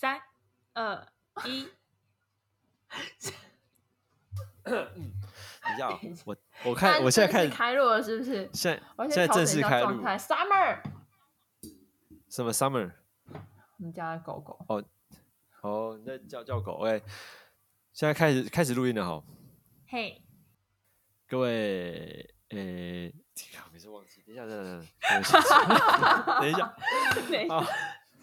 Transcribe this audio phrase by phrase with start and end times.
[0.00, 0.22] 三
[0.74, 1.08] 二
[1.44, 1.68] 一，
[4.62, 4.72] 等
[5.74, 6.36] 一下哦，我
[6.66, 8.48] 我看我现在开始开录了，是不是？
[8.52, 10.80] 现在现在正式开录，Summer，
[12.30, 12.92] 什么 summer？
[13.26, 14.64] 我们家的狗狗。
[14.68, 14.84] 哦
[15.62, 17.02] 哦，那叫叫狗哎，
[17.92, 19.24] 现在开始开始录音了哈，
[19.88, 20.22] 嘿，
[21.26, 23.12] 各位诶，
[23.72, 24.64] 每次忘记，等一下，等一
[25.24, 25.40] 下，
[26.38, 26.76] 等一下，
[27.16, 27.66] 等一下， 啊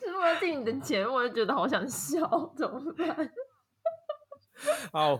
[0.05, 3.31] 是为了听你的节目，我就觉得好想笑，怎么办？
[4.93, 5.19] 好，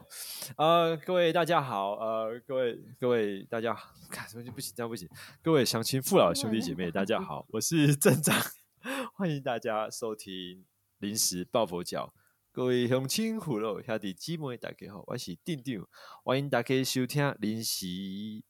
[0.58, 3.76] 呃，各位大家好，呃，各位各位大家，
[4.10, 5.10] 看什么就不行，这样不行。
[5.42, 8.36] 各位乡亲父老兄弟姐妹，大家好，我是镇长，
[9.18, 10.66] 欢迎大家收听
[11.00, 12.14] 临时抱佛脚。
[12.52, 15.88] 各位乡亲父老兄弟姊妹，大家好，我是店长，
[16.24, 18.44] 欢迎大家收听临时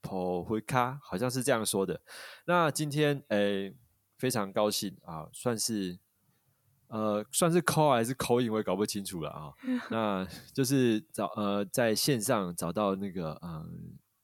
[0.00, 2.00] 抱佛卡，好像是这样说的。
[2.46, 3.74] 那今天诶、
[4.18, 5.98] 非常高兴啊，算是。
[6.90, 9.52] 呃，算是 call 还是 call in，我也搞不清楚了啊。
[9.92, 13.68] 那就是找呃在线上找到那个嗯、呃，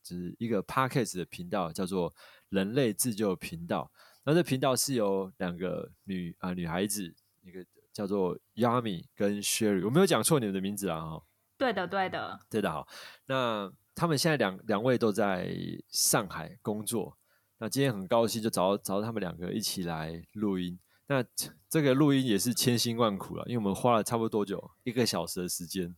[0.03, 2.15] 就是一个 podcast 的频道，叫做
[2.49, 3.93] 人类自救频道。
[4.25, 11.23] 那这频道是由两个女啊、女孩子，一个叫做 Yami 跟 Sherry，我没有讲错你们的名字啊哈。
[11.59, 12.89] 对的，对的，对的，好。
[13.27, 15.55] 那他们现在两两位都在
[15.91, 17.19] 上海工作。
[17.59, 20.79] 那今天很高兴就找到找到他们两个一起来录音。
[21.07, 24.71] 那这这个录音也是千辛万苦了，因为我们花了差不多多久？
[24.85, 25.95] 一个小时的时间，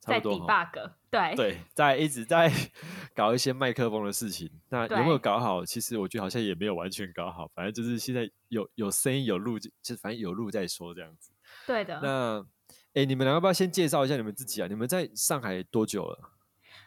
[0.00, 0.64] 差在不多哈。
[0.64, 2.50] debug，对对，在一直在
[3.14, 4.48] 搞一些麦克风的事情。
[4.68, 5.64] 那有没有搞好？
[5.64, 11.32] 其实我觉得好像也没有完全搞好，反正就是现在有有声音有录，就反正有录再说这样子。
[11.66, 12.00] 对的。
[12.00, 12.46] 那
[12.94, 14.68] 哎，你们两个要不要先介绍一下你们自己啊？
[14.68, 16.30] 你们在上海多久了？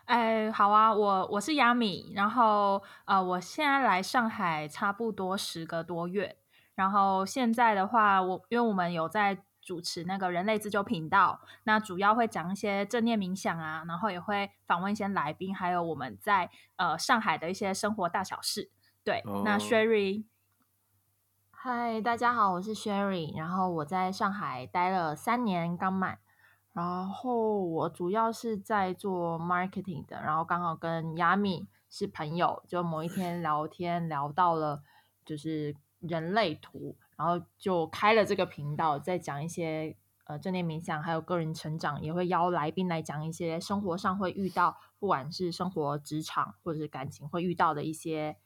[0.07, 6.37] 哎，好啊，我我是亚米，然后呃，我现在来上海差不多十个多月，
[6.75, 18.71] 然后现在的话，我因为我们有在主持那个人类自救频道，那主要会讲一些正念冥想啊，然后也会访问一些来宾，还有我们在呃上海的一些生活大小事。
[19.03, 19.59] 对，那哦。
[19.59, 20.23] Sherry，
[21.51, 26.19] 嗨，大家好，我是 Sherry，然后我在上海待了三年刚满，
[26.77, 34.83] 然后我主要是在做 marketing 的，然后刚好跟 Yami 是朋友，就某一天聊天聊到了
[35.25, 48.37] 就是人类图，然后就开了这个频道，在讲一些呃正念冥想，还有个人成长，也会邀来宾来讲一些生活上会遇到，不管是生活、职场或者是感情会遇到的一些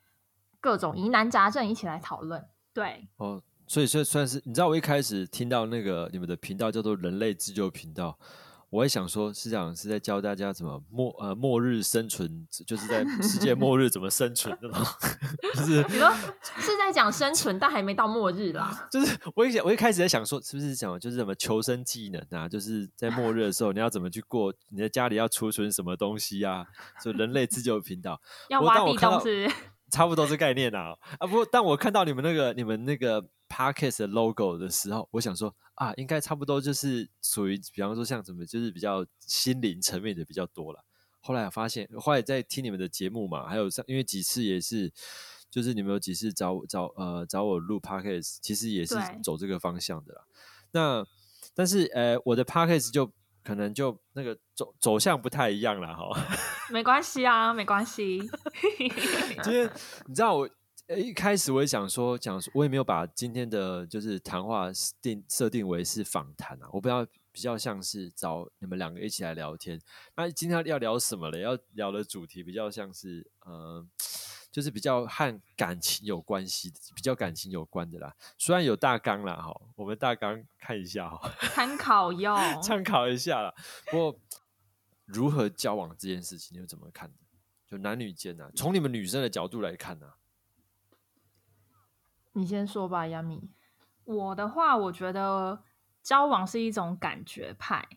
[0.62, 2.48] 各种疑难杂症，一起来讨论。
[2.74, 8.20] 对，哦，所以算算是你知道，我一开始听到那个你们的频道叫做人类自救频道，
[8.70, 14.86] 我会想说是这样，是在教大家怎么末呃末日生存，就是在 世界末日怎么生存那种，
[15.56, 16.12] 就是你说
[16.60, 18.90] 是在讲生存，但还没到末日啦。
[18.92, 26.66] 就是我一想我一开始在想说，是不是讲就是什么求生技能啊，就是在末日的时候你要怎么去过，你在家里要储存什么东西啊？
[27.02, 29.50] 所以人类自救频道，我要挖地洞是
[29.90, 31.26] 差不多这概念啊啊！
[31.26, 40.85] 不过当我看到你们那个你们那个 podcast 的 logo 的时候，我想说啊，应该差不多就是属于，比方说像什么，就是比较心灵层面的比较多了。
[41.19, 44.91] 后来我发现，后来在听你们的节目嘛，还有上，因为几次也是，
[45.51, 50.22] 就是你们有几次找我找呃找我录 parkas 其实也是走这个方向的啦。
[50.72, 51.06] 那
[51.53, 53.12] 但是呃，我的 parkas 就
[53.44, 56.09] 可能就那个走走向不太一样了哈。
[56.72, 58.22] 没关系啊，没关系。
[59.44, 59.69] 今 天
[60.07, 60.51] 你知道我呃
[60.88, 64.68] 一开始我也想说讲说，我也没有把今天的就是谈话
[65.02, 69.80] 定设定为是访谈啊，我不知道比较像是找你们两个一起来聊天。
[70.16, 71.42] 那今天要聊什么嘞？
[71.42, 73.88] 要聊的主题比较像是呃，
[74.52, 78.13] 就是比较和感情有关系的，比较感情有关的啦。
[78.38, 81.34] 虽然有大纲啦哈，我们大纲看一下哈。
[81.53, 82.38] 参考用。
[82.62, 83.53] 参考一下啦。
[83.90, 84.19] 不过，
[85.06, 87.16] 如何交往这件事情，你又怎么看的？
[87.66, 90.18] 就男女间啊，从你们女生的角度来看啊，
[92.34, 93.50] 你先说吧，亚米。
[94.06, 95.64] 我的话，我觉得
[96.02, 97.88] 交往是一种感觉派。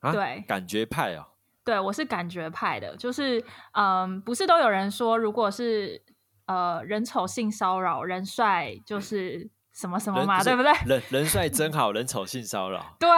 [0.00, 1.26] 啊，对感觉派哦，
[1.64, 3.42] 对我是感觉派的，就是
[3.72, 6.02] 嗯，不是都有人说，如果是
[6.46, 10.72] 呃人丑性骚扰，人帅就是什么什么嘛，对不对？
[10.86, 12.96] 人人帅真好，人丑性骚扰。
[13.00, 13.08] 对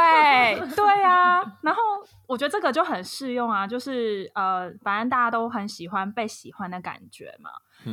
[0.76, 1.82] 对啊，然后
[2.28, 7.50] 我觉得这个就很适用啊，就是呃，反正大家都很喜欢被喜欢的感觉嘛。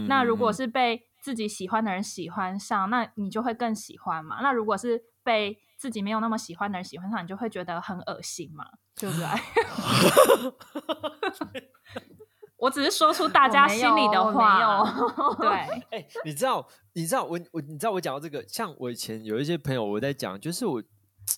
[0.08, 4.42] 那如果嗯是被自己喜欢的人喜欢上，那你就会更喜欢嘛。
[4.42, 8.66] 那如果是被自己没有那么喜欢的人喜欢上，你就会觉得很恶心嘛，
[8.98, 9.25] 对不对？
[12.58, 14.84] 我只是说出大家心里的话。
[15.40, 15.50] 对，
[15.92, 20.84] 哎，你知道，你知道我我你知道我讲到这个，像我以前有一些朋友我在讲，就是我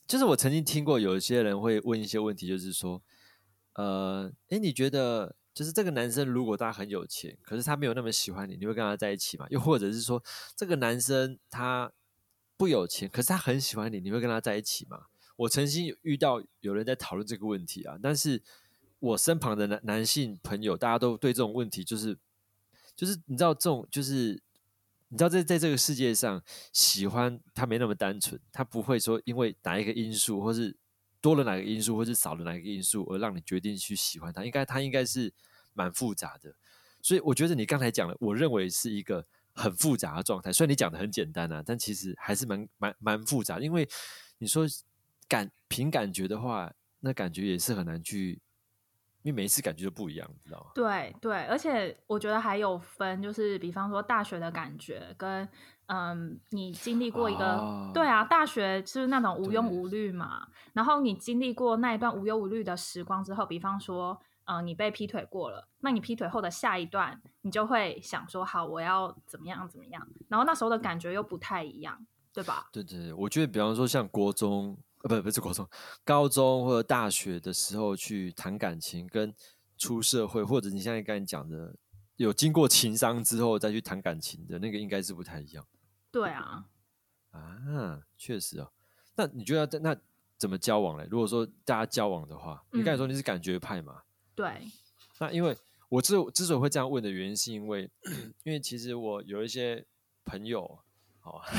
[0.07, 2.99] 就是我曾经听过有一些人会问一些问题，就是说，
[3.75, 9.47] 呃，哎，你觉得就是这个男生如果他很有钱，可是他没有那么喜欢你，你会跟他在一起吗？
[9.49, 10.21] 又或者是说，
[10.53, 11.89] 这个男生他
[12.57, 15.05] 不有钱，可是他很喜欢你，你会跟他在一起吗？
[15.37, 18.43] 我曾经遇到有人在讨论这个问题啊，但是
[18.99, 22.17] 我身旁的男男性朋友，大家都对这种问题就是，
[22.93, 24.41] 就是你知道这种就是，
[25.07, 26.43] 你知道在在这个世界上，
[26.73, 30.75] 喜欢他没那么单纯，他不会说因为哪一个因素，或是
[31.25, 35.33] 多了哪个因素，或是少了哪个因素而让你决定去喜欢他，应该他应该是
[35.73, 36.53] 蛮复杂的。
[37.01, 40.53] 所以我觉得你刚才讲的，我认为是一个很复杂的状态。
[40.53, 43.89] 虽然你讲的很简单啊，但其实还是蛮蛮蛮复杂，因为
[44.37, 44.67] 你说。
[45.27, 48.39] 感凭感觉的话，那感觉也是很难去，
[49.23, 50.69] 因为每一次感觉都不一样，知道吗？
[50.75, 55.49] 对对，而且我觉得还有分，就是比方说大学的感觉，跟
[55.87, 72.67] 嗯，你经历过一个，对啊，大学是那种无忧无虑嘛，然后你经历过那一段无忧无虑的时光之后，比方说，嗯，你被劈腿过了，那你劈腿后的下一段，你就会想说，好，我要怎么样怎么样，然后那时候的感觉又不太一样，对吧？
[72.71, 74.77] 对对，我觉得比方说像国中。
[75.07, 75.69] 呃不不是国中，
[76.03, 79.31] 高中或者大学的时候去谈感情，跟
[79.77, 81.75] 出社会或者你现在刚才讲的
[82.15, 85.63] 有经过情商之后再去谈感情的那个，应该是不太一样。
[86.15, 86.65] 对啊，
[87.31, 88.71] 啊，确实哦。
[89.17, 89.93] 那你觉得那
[90.37, 91.05] 怎么交往嘞？
[91.11, 94.03] 如果说大家交往的话，你刚才说你是感觉派嘛？
[94.33, 94.61] 对。
[95.19, 95.57] 那因为
[95.89, 97.91] 我之之所以会这样问的原因，是因为
[98.43, 99.85] 因为其实我有一些
[100.23, 100.79] 朋友，
[101.23, 101.41] 哦。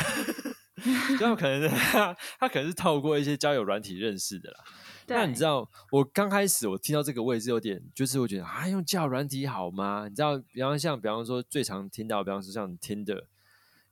[1.18, 4.64] 这样可能他他可能是透过一些交友软体认识的啦。
[5.06, 10.08] 那你知道我刚开始我听到这个位置有点，就是我觉得啊，用交友软体好吗？
[10.08, 13.26] 你知道，比方像比方说最常听到，比方说像听的，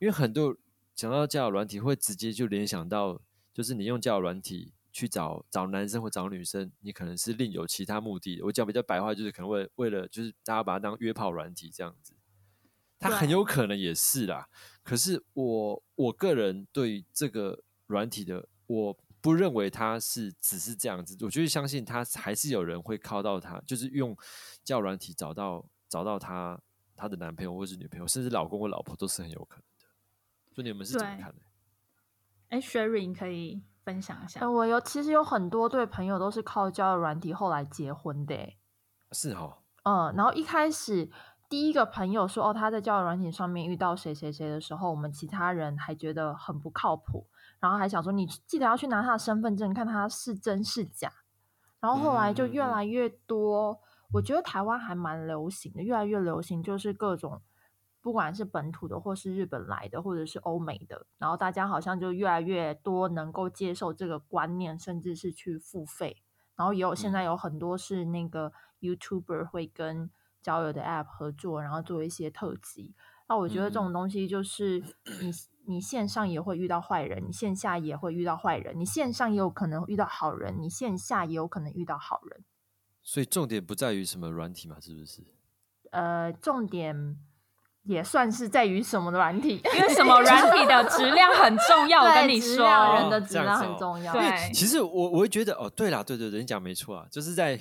[0.05, 0.55] 因为很多
[0.95, 3.19] 讲到交友软体，会直接就联想到，
[3.55, 8.43] 就是你用交友软体去找找男生或找女生，你可能是另有其他目的。
[8.43, 12.13] 我讲比较白话，就是可能为为了就是大家把它当约炮软体这样子。
[12.99, 14.47] 他很有可能也是啦，
[14.83, 24.15] 可是我我个人对这个软体的，我不认为他是只是这样子，我就是相信他还是有人会靠到他，就是用
[24.63, 26.61] 交友软体找到找到他
[26.95, 29.65] 他的男朋友或是女朋友，甚至老公或老婆都是很有可能
[30.55, 30.63] 的。
[30.63, 31.37] 所以你们是怎么看的？
[32.51, 34.49] 哎，Sherry 可以分享一下。
[34.49, 38.55] 我有其实有很多对朋友都是靠交友软体后来结婚的，
[39.13, 39.59] 是哈。
[39.83, 41.11] 嗯，然后一开始。
[41.47, 47.29] 第一个朋友说：“哦，他在交友软件上面遇到谁谁谁的时候，我们其他人还觉得很不靠谱，
[47.61, 51.13] 然后还想说你记得要去拿他的身份证，看他是真是假。
[51.79, 53.79] 然后后来就越来越多，
[54.11, 57.41] 我觉得台湾还蛮流行的，越来越流行，就是各种
[58.05, 66.23] 不管是本土的，或是日本来的，或者是欧美的，然后大家好像就越来越多能够接受这个观念，甚至是去付费。
[66.55, 70.11] 然后也有现在有很多是那个 YouTuber 会跟。”
[70.45, 72.95] 交友的 App 合作，然后做一些特辑。
[73.31, 74.79] 那我觉得这种东西就是
[75.23, 75.33] 你
[75.65, 82.45] 你线上也会遇到坏人，你线下也会遇到坏人，你线上也有可能遇到好人，你线下也有可能遇到好人。
[83.03, 85.25] 所以重点不在于什么软体嘛，是不是？
[85.93, 87.19] 呃，重点
[87.85, 92.03] 也算是在于什么软体，因为什么软体的质量很重要。
[92.03, 94.13] 我跟你说，人的质量很重要。
[94.13, 97.59] 对，其实我我会觉得，哦，对啦，对对对，你讲没错啊，就是在。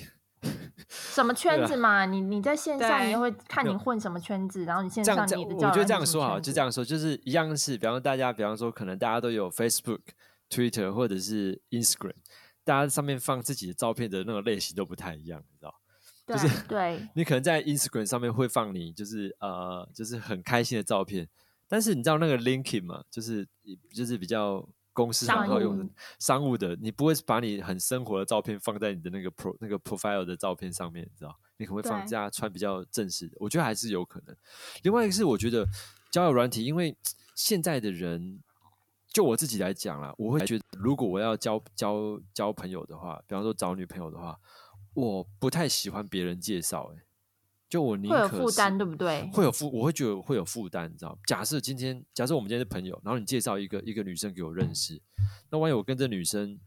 [0.90, 2.04] 什么圈子嘛？
[2.04, 10.00] 你你在线上你也会看你混什么圈子，然后你线上你的我觉得这样说好，就这样说，就是一样是，比方说大家，比方说可能大家都有 Facebook、
[10.50, 12.12] Twitter 或者是 Instagram，
[12.62, 15.74] 大家上面放自己的照片的那种类型都不太一样，你知道？
[16.26, 21.28] 就是对，你可能在 Instagram 上面会放你就是呃就是很开心的照片，
[21.68, 23.46] 但是你知道那个 Linking 嘛，就是
[23.92, 24.68] 就是比较。
[24.96, 25.84] 公司然后用的
[26.20, 31.36] 商务的，你不会把你很生活的照片放在你的那个 pro 那个 profile 的照片上面，你知道？
[31.56, 34.36] 你可能会放假穿比较正式的，我觉得还是有可能。
[34.84, 35.66] 另外一个是，我觉得
[36.12, 36.96] 交友软体，因为
[37.34, 38.38] 现在的人，
[39.08, 44.38] 就我自己来讲啦，我会觉得，如果我要交交交朋友的话，比方说找女朋友的话，
[44.94, 47.02] 我不太喜欢别人介绍，哎。
[47.66, 49.28] 就我宁可会有负担，对不对？
[49.32, 51.18] 会有负，我会觉得会有负担，你知道？
[51.26, 55.02] 假设今天，假设我们今天是朋友，然后你介绍一个一个女生给我认识，
[55.50, 56.60] 那万一我跟这女生，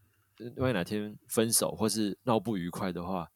[0.58, 3.32] 万一哪天分手或是闹不愉快的话，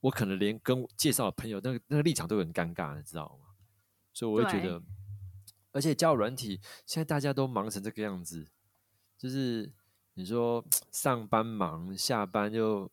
[0.00, 3.54] 我可能连跟介绍的朋友那个那个立场都很尴尬，你知道吗？
[4.12, 4.82] 所以我会觉得，
[5.72, 8.46] 而且交友软体现在大家都忙成这个样子，
[9.16, 9.72] 就是
[10.14, 12.90] 你说上班忙，下班又。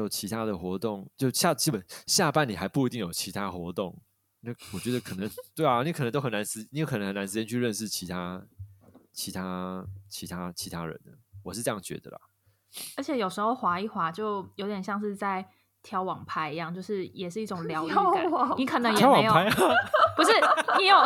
[0.00, 3.96] 有其他的活动，就下基本下半你还不一定有其他活动。
[4.40, 8.42] 那我觉得可能对啊，你可能都很难时，你有可能很难时间去认识其他、
[9.12, 11.12] 其他、其他、其他人的。
[11.42, 12.20] 我是这样觉得啦。
[12.96, 15.48] 而且有时候滑一滑，就有点像是在
[15.82, 18.04] 挑网拍一样，就是也是一种疗愈感。
[18.56, 19.32] 你可能也没有，
[20.16, 20.32] 不是
[20.78, 20.96] 你有，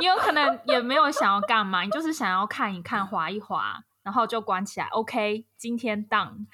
[0.00, 4.86] 你有可能也没有想要干嘛，你就是想要看一看，滑一滑，然后就关起来。
[4.88, 6.46] OK，今天 done，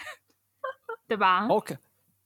[1.14, 1.78] 对吧？OK，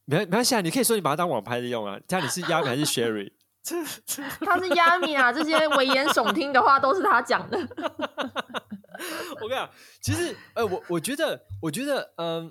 [0.06, 2.00] 没没关系啊，你可以说你把它当网拍的用啊。
[2.08, 3.30] 这样你是亚米还是 Sherry？
[3.68, 7.58] 他是 Yami 啊，这些危言耸听的话都是他讲的。
[9.42, 9.68] 我跟你讲，
[10.00, 12.50] 其实呃，我我觉得，我觉得，嗯、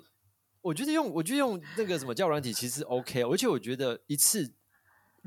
[0.61, 4.53] 我觉得用，我觉得用那个什么交友软体其实 OK，而且我觉得一次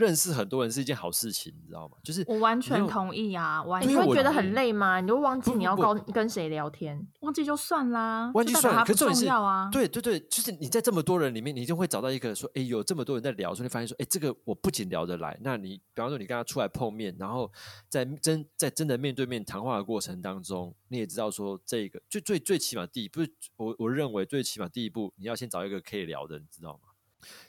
[0.01, 1.97] 认识很多人是一件好事情，你知道吗？
[2.03, 5.01] 就是我完全同意啊，完全你会觉得很，累吗？
[5.01, 7.07] 你就忘记不不你要跟跟谁聊天？
[7.21, 9.69] 忘记就算啦，忘记算了，就代表它不可重要啊。
[9.71, 17.51] 对对对，就是你在这么多人里面，你一定会找到一个说，哎，有这么多人在聊，所以你发现说，哎，这个我不仅聊得来，那你比方说你跟他出来碰面，然后
[17.89, 23.21] 在真在真的面对面谈话的过程当中，你也知道说，这个最最最起码第一步，
[23.57, 26.81] 我我认为最起码第一步，你要先找一个可以聊的，你知道吗？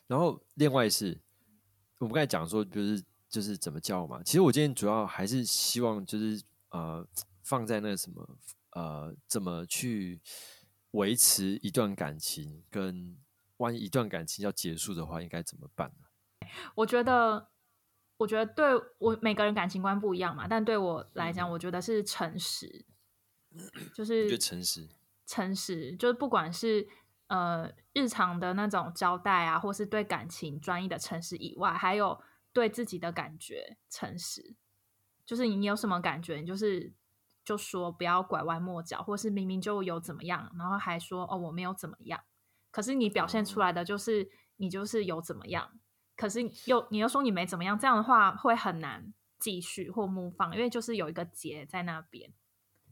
[0.08, 1.18] 然后另外是，
[2.02, 4.24] 我们刚才讲说，就是就是怎么教嘛。
[4.24, 7.06] 其实我今天主要还是希望就是呃
[7.44, 8.38] 放在那个什么
[8.72, 10.20] 呃怎么去
[10.92, 13.16] 维持一段感情，跟
[13.58, 16.48] 万一一段感情要结束的话，应该怎么办呢？
[16.74, 17.50] 我觉得，
[18.18, 18.66] 我觉得对
[18.98, 22.84] 我每个人感情观不一样嘛，但对我来讲，我觉得是诚实，
[23.94, 24.90] 就是诚实，
[25.28, 26.88] 诚实，就是不管是
[27.32, 32.22] 呃日常的那种交代啊，或是对感情专一的诚实以外，还有
[32.52, 34.54] 对自己的感觉诚实，
[35.26, 36.92] 就是你有什么感觉，你就是
[37.46, 42.22] 就说，不要拐弯抹角，或是明明就有怎么样，然后还说哦我没有怎么样，
[42.70, 45.80] 可是你表现出来的就是你就是有怎么样，
[46.18, 52.34] 可是又你又说你没怎么样，这样的话会很难继续或 move on，因为就是有一个结在那边。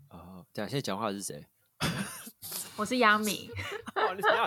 [0.09, 1.45] 哦，等一下现在讲话的是谁？
[2.79, 3.51] 我是亚米，
[3.93, 4.45] 哦，你讲，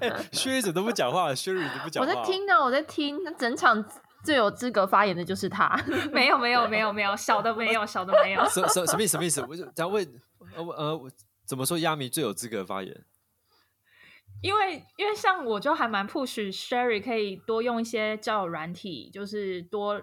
[0.00, 3.22] 哎，薛怎么都不讲话，Sherry 都不讲话我，在听呢，我在听。
[3.22, 3.84] 那整场
[4.24, 5.76] 最有资格发言的就是他。
[6.10, 8.42] 没有没有没有没有，小的没有，小的没有。
[8.48, 9.10] 什什什么意思？
[9.12, 9.42] 什么意思？
[9.42, 10.02] 我就想问，
[10.56, 11.10] 呃我呃，我
[11.46, 13.04] 怎么说亚米最有资格发言？
[14.40, 20.00] 因为因为像我就还蛮 push Sherry 可以多用一些交友软体，就是多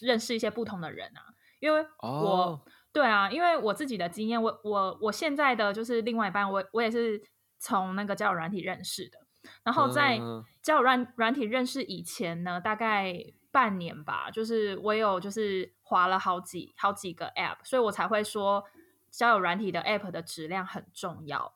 [0.00, 1.32] 认识一些不同的人啊。
[1.58, 2.60] 因为我、哦
[2.92, 7.22] 对啊，因为我自己的经验，我我我现在的就是另外一半，我我也是
[7.58, 9.18] 从那个交友软体认识的。
[9.64, 13.14] 然后在嗯交友软软体认识以前呢，大概
[13.50, 18.62] 半年吧，就是我有就是划了好几好几个 app，所以我才会说
[19.10, 21.52] 交友软体的 app 的质量很重要。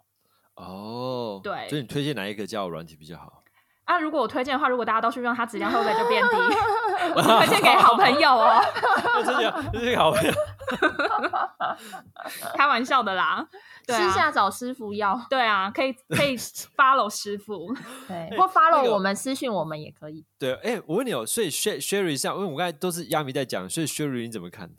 [0.55, 3.45] 哦，对所以你推荐哪一个交友软体比较好？
[3.85, 6.37] 啊，如果我推荐的话，如果大家都去用，它质量会不会就变低？
[7.14, 8.61] 我推荐给好朋友哦，
[9.25, 10.33] 真的，这是个好朋友。
[12.57, 13.49] 开玩笑的啦。
[13.87, 17.73] 对私啊，下找师傅要，对啊，可以可以 follow 师傅。
[18.09, 20.25] 对，哎或 follow 我们私讯我们也可以。
[20.39, 24.75] 对，哎，我问你哦，所以 Sher- Sherry 像，因为我刚才都是亚米在讲，所以 Sherry 你怎么看的？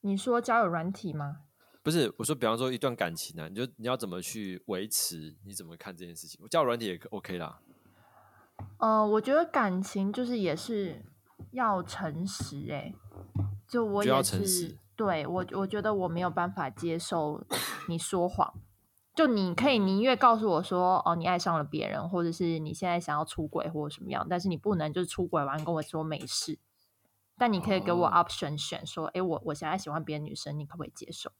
[0.00, 1.38] 你说交友软体吗？
[1.82, 5.36] 不是，我说，比方说一段感情啊，你就你要怎么去维持？
[5.44, 6.40] 你怎么看这件事情？
[6.48, 7.58] 交友软体也可 OK 啦。
[8.78, 11.02] 呃，我觉得感情就是也是
[11.50, 12.94] 要诚实、欸，
[13.68, 17.44] 就我也是，对我我觉得我没有办法接受
[17.88, 18.54] 你说谎。
[19.14, 26.58] 就你可以宁愿告诉我说，哦，你爱上了别人，或者是你现在想要出轨或者什么样，但是你不能就是出轨完跟我说没事。
[27.38, 31.30] 但你可以给我哦 option 选，说，哎，我我现在喜欢别的女生，你可不可以接受？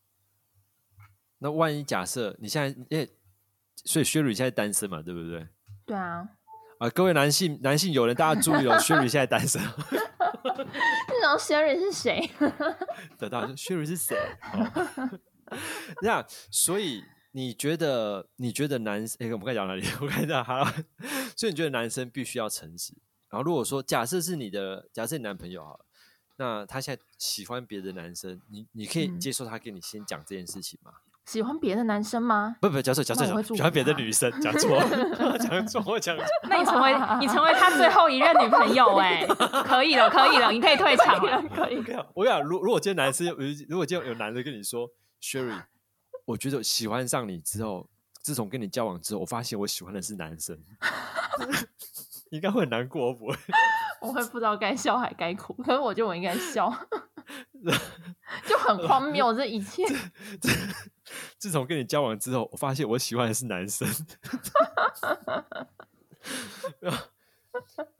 [1.38, 3.16] 那万一假设你现在，因为
[3.84, 5.48] 所以 Sherry 现在单身嘛，对不对？
[5.84, 6.28] 对啊，
[6.78, 9.60] 啊，各位男性男性友人，大家注意哦，Sherry 现在单身。
[10.44, 12.30] 那种 Sherry 是谁？
[13.18, 14.16] 得到 Sherry 是谁？
[14.52, 15.18] 哦
[16.02, 19.16] 那所以你觉得你觉得男生？
[19.20, 19.84] 哎、我们该讲哪里？
[20.00, 20.74] 我看一下，好了。
[21.36, 22.92] 所以你觉得男生必须要诚实？
[23.28, 25.84] 然后如果说假设是你的，假设你男朋友好了，
[26.36, 30.92] 那他现在喜欢别的男生，你你可以嗯接受他跟你先讲这件事情吗？
[31.26, 32.56] 喜欢别的男生吗？
[32.60, 34.78] 不不，假设假设那我会祝喜欢别的女生，讲错，
[35.40, 36.24] 讲错，我讲错。
[36.48, 39.26] 那你成为你成为他最后一任女朋友、哎，
[39.64, 41.42] 可以了，可以了，你可以退场了。
[41.54, 41.78] 可以
[42.14, 43.34] 我跟你讲，如如果今天男生，有
[43.68, 44.88] 如果今天有男的跟你说
[45.22, 45.62] ，Sherry，
[46.26, 47.88] 我觉得喜欢上你之后，
[48.22, 50.58] 自从跟你交往之后，我发现我喜欢的是男生，
[52.30, 53.36] 应该会很难过，不会？
[54.02, 56.70] 我会不知道该笑还该哭，可是我觉得我应该笑，
[58.46, 59.82] 就很荒谬这一切。
[61.38, 63.86] 自从跟你交往之后，我发现我喜欢的是男生。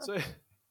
[0.00, 0.20] 所以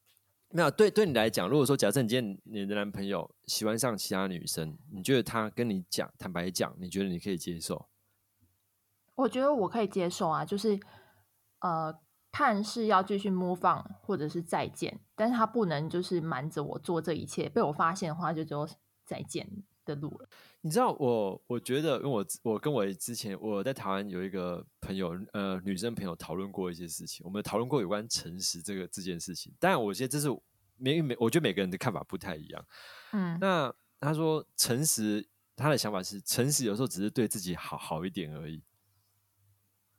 [0.50, 7.88] 没有对对你来讲，如果说假设你今天你的男朋友喜欢上其他女生，你觉得他跟你讲坦白讲，你觉得你可以接受？
[9.16, 10.78] 我觉得我可以接受啊，就是
[11.60, 11.96] 呃，
[12.30, 18.68] 看是要继续 move on，或者是再见，但是他不能就是瞒着我做这一切，被我发现的话，就只有
[19.04, 19.48] 再见
[19.84, 20.28] 的路了。
[20.60, 29.52] 你知道我，我觉得，因为我我跟我之前我在台湾有一个朋友，呃，女生朋友讨论过一些事情，我们讨论过有关诚实这个这件事情。
[29.58, 30.28] 当然，我觉得这是
[30.76, 32.66] 每每，我觉得每个人的看法不太一样。
[33.12, 38.62] 嗯，那他说诚实，他的想法是诚实，有时候只是对自己好好一点而已。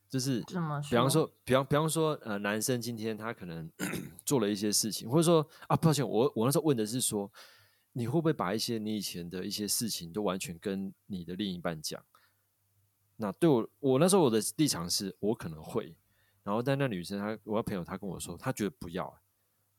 [0.07, 3.69] 就是比方说，比方比方说，呃，男生今天他可能
[4.23, 7.29] 做了一些事情，或者说啊，抱歉，我我那时候问的是说，
[7.97, 12.03] 你会不会把一些你以前的一些事情都完全跟你的另一半讲？
[13.15, 15.95] 那对我，我那时候我的立场是我可能会，
[16.43, 19.07] 然后但那女生她，我的朋友她跟我说，她觉得不要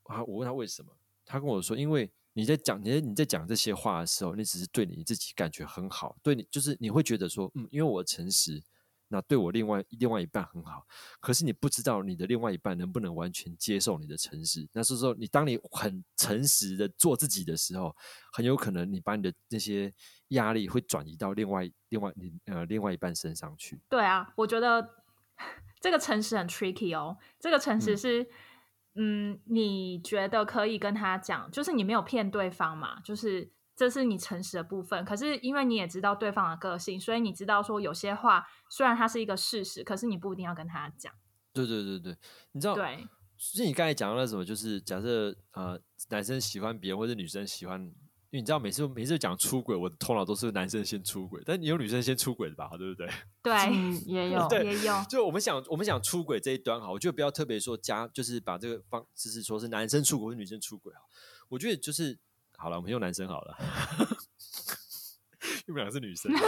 [0.05, 0.23] 啊。
[0.23, 0.91] 我问她为什么，
[1.25, 8.63] 她跟我说，因为你在讲你在你在讲这些话的时候，你只是对你自己感觉很好，对你就是你会觉得说，嗯，因为我诚实。
[9.09, 10.85] 那对我另外另外一半很好，
[11.19, 14.67] 可是你不知道你的另外一半能不能完全接受你的诚实。
[14.73, 17.95] 那是说，你当你很诚实的做自己的时候，
[18.33, 19.93] 很有可能你把你的那些
[20.29, 23.81] 压力会转移到另外另外你呃另外一半身上去。
[23.87, 24.87] 对啊，我觉得
[25.79, 27.17] 这个诚实很 tricky 哦。
[27.39, 28.27] 这个诚实是，
[28.95, 33.51] 嗯，你觉得可以跟他讲，就是你没有骗对方嘛，就是。
[33.77, 41.13] 这是你诚实的部分，可是因为你也知道对方的个性，所以你知道说有些话虽然它是一个事实，可是你不一定要跟他讲。
[41.53, 42.17] 对对对对，
[42.53, 42.73] 你知道？
[42.73, 43.07] 对，
[43.37, 45.79] 所以你刚才讲到那什么，就是假设呃
[46.09, 47.89] 男生喜欢别人或者女生喜欢，因
[48.31, 52.71] 为你知道每次每次讲出轨，我的头脑都是男生先出轨，但你有女生先出轨的吧？
[52.79, 53.07] 对不对？
[53.43, 53.53] 对，
[54.07, 55.03] 也有，也有。
[55.07, 61.01] 就我们想我们想出轨这一端哈，我觉得不要特别说加，就是把这个方就是说是男生出轨或女生出轨哈，
[61.49, 62.17] 我觉得就是。
[62.57, 63.55] 好了，我们用男生好了，
[65.67, 66.31] 因为两个是女生，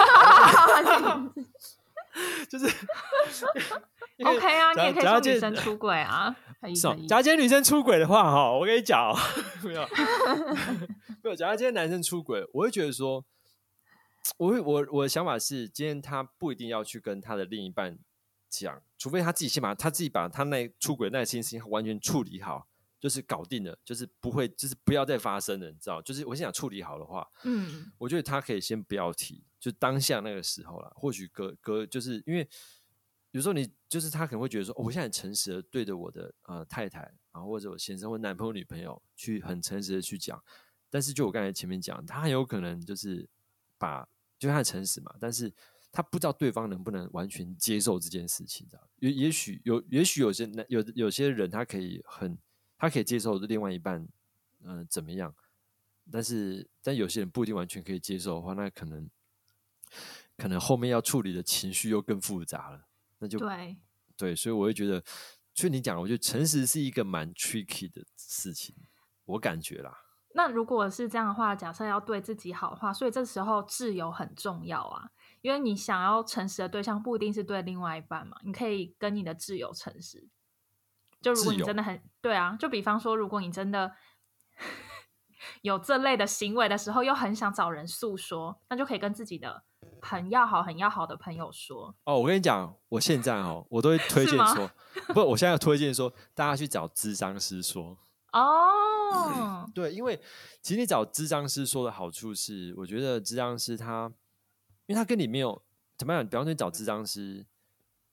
[2.50, 2.66] 就是
[4.26, 6.36] OK 啊，你也可以说女生出轨啊，
[6.76, 9.16] 是假如今天女生出轨的话，哈，我跟你讲，
[9.64, 9.88] 没有，
[11.24, 11.36] 没有。
[11.36, 13.24] 假如今天男生出轨，我会觉得说，
[14.38, 18.00] 我会我我的想法是，今天他不一定要去跟他的另一半
[18.50, 22.68] 讲，除非他自己先把他自己把他那出轨那件事情完全处理好。
[23.00, 26.02] 就是搞定了，就是不会，就是不要再发生了，你知道？
[26.02, 30.92] 就是我先想处理好的话，嗯，我觉得他可以先不要提，就当下那个时候了。
[30.96, 32.46] 或许隔隔，就是因为
[33.32, 40.44] 有时候你就是他可能会觉得说，我现在很诚实的对着我的呃太太啊，或者我先生或男朋友女朋友去很诚实的去讲，
[40.90, 43.30] 但是就我刚才前面讲，他很有可能就是
[43.78, 44.06] 把
[44.38, 45.54] 就他很诚实嘛，但是
[45.90, 48.90] 他不知道对方能不能完全接受这件事情，知道？
[48.98, 52.38] 也也许有，也许有些男有有些人他可以很。
[52.80, 54.08] 他可以接受另外一半，
[54.64, 55.36] 嗯，怎么样？
[56.12, 59.08] 但是，但有些人不一定完全可以接受的话，那可能，
[60.38, 62.88] 可能后面要处理的情绪又更复杂了。
[63.20, 63.78] 那就对，
[64.18, 65.04] 对，所以我会觉得，
[65.54, 68.76] 所以你讲，我觉得诚实是一个蛮 tricky 的事情，
[69.26, 70.06] 我感觉啦。
[70.34, 75.12] 那如果是这样的话，假设要对自己好的话，所以这时候自由很重要啊，
[75.42, 80.28] 因为你想要诚实的对象不一定是对另外一半嘛，你可以跟你的挚友诚实。
[81.22, 83.92] 就如果你真的很对啊，就比方说，如果你真的
[85.62, 89.64] 有这类的行为的时候，又很想找人诉说，那就可以跟自己的
[90.02, 91.96] 很要好、很要好的朋友说。
[92.06, 94.70] 哦，我跟你讲，我现在哦，我都会推荐说，
[95.14, 97.98] 不，我现在推荐说，大家去找智商师说。
[98.32, 100.22] 哦，对，因为
[100.62, 104.12] 其实你找智商师说的好处是，我觉得智商师他，
[104.86, 105.62] 因为他跟你没有
[105.98, 107.46] 怎么样，比方说你找智商师。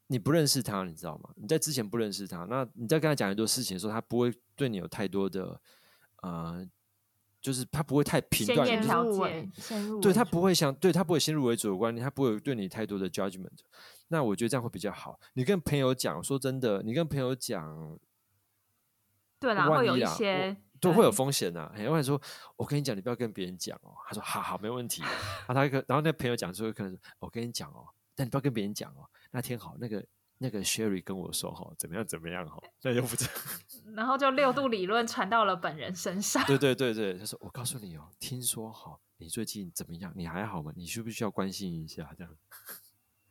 [0.08, 1.30] 你不认识他，你知道吗？
[1.36, 5.60] 你在之前不认识他，那你在跟他讲很多事情的时候，他不会对你有太多的，
[6.22, 6.64] 呃，
[7.40, 13.58] 就是他不会太评断，先入为先对他不会想，对他不会先入为主的观念，他不会对你太多的 judgment。
[14.08, 15.18] 那我觉得这样会比较好。
[15.34, 17.98] 你跟朋友讲，说真的，你跟朋友讲，
[19.40, 21.68] 对啦，会有一些都会有风险呐。
[21.74, 22.20] 很多人说，
[22.54, 23.90] 我跟你讲，你不要跟别人讲哦。
[24.06, 25.02] 他说，好好，没问题。
[25.02, 25.10] 然
[25.48, 29.08] 后，他一个，然后那朋友讲说，可能我跟你讲哦，但你不要跟别人讲哦。
[29.37, 30.03] 那天好，那个
[30.38, 33.31] 那个 Sherry 跟我说哈，怎么样怎么样哈，那又不知道。
[33.94, 36.42] 然后就六度理论传到了本人身上。
[36.46, 40.11] 对对对对，他说我告诉你哦，听说哈，你最近怎么样？
[40.16, 40.72] 你还好吗？
[40.75, 42.14] 你需不需要关心一下？
[42.16, 42.35] 这样。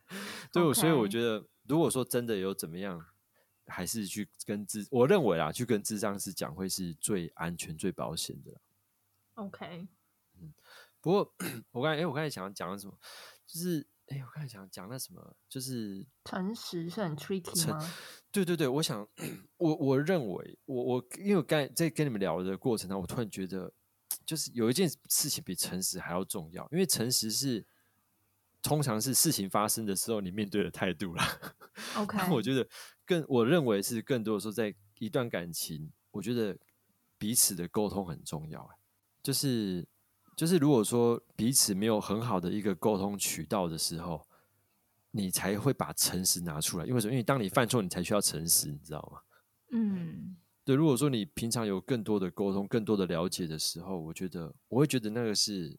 [0.52, 3.04] 对，我所以我觉得，如果说真的有怎么样，
[3.66, 8.52] 还是去跟智，我认为啊，去跟智障师讲会是最安全、最保险的。
[9.34, 9.88] OK。
[10.38, 10.54] 嗯，
[11.00, 11.34] 不过
[11.72, 12.96] 我刚才哎，我刚才想讲什么，
[13.44, 13.88] 就是。
[14.06, 17.92] 哎，我刚才讲讲那什么，就是诚实是很 tricky 诚吗？
[18.30, 19.06] 对对对，我想
[19.56, 23.72] 我我认为我我因为我刚才在跟你们聊的过程当中，我突然觉得，
[24.24, 27.66] 就是有一件事情比诚实还要重要，因为诚实是
[28.62, 31.40] 通常是事情发生的时候你面对的态度啦。
[31.96, 32.68] OK， 但我觉得
[33.04, 36.56] 更我认为是更多的时候，在一段感情，我觉得
[37.18, 38.60] 彼此的沟通很重要。
[38.62, 38.76] 哎
[39.22, 39.84] 就是
[40.36, 44.22] 就是，如果说彼此没有很好的一个沟通渠道的时候，
[45.10, 46.84] 你才会把诚实拿出来。
[46.84, 47.12] 因为什么？
[47.14, 49.20] 因为当你犯错，你才需要诚实，你知道吗？
[49.70, 55.74] 嗯，对，如果说你平常有更多的沟通、更多的了解的时候，我觉得我会觉得那个是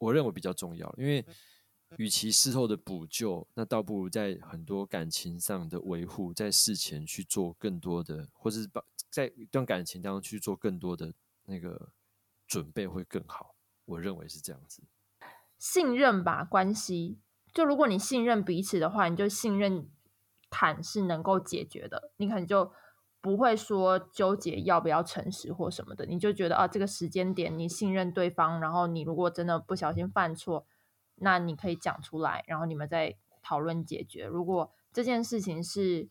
[0.00, 1.24] 我认为比较重要，因为
[1.98, 11.14] 与其事后的补救，那倒不如在很多感情上的维护，在事前去做更多的，或者是把在一段感情当中去做更多的
[11.44, 11.92] 那个
[12.48, 13.54] 准备会更好。
[13.88, 14.82] 我认为是这样子。
[15.58, 17.18] 信任吧，关系。
[17.52, 19.88] 就如果你信任彼此的话，你就信任
[20.50, 22.72] 坦是能够解决的，你可能就
[23.20, 30.66] 不会说纠结要不要诚实或什么的，你就觉得啊，这个时间点你信任对方，然后你如果真的不小心犯错，
[31.16, 34.26] 那你可以讲出来，然后你们再讨论解决。
[34.26, 36.08] 如果这件事情是